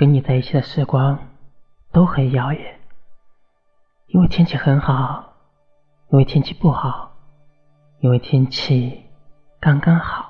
[0.00, 1.28] 跟你在一起的时光
[1.92, 2.80] 都很遥远。
[4.06, 5.34] 因为天气很好
[6.10, 7.12] 因为天气不好
[7.98, 9.02] 因为天气
[9.60, 10.29] 刚刚好